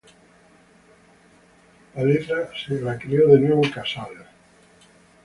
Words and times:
La 1.93 2.01
letra 2.03 2.49
fue 2.65 2.81
creada 2.97 3.33
de 3.33 3.39
nuevo 3.39 3.61
por 3.61 3.71
Casal. 3.71 4.09